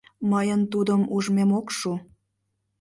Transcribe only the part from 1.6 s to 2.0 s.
шу!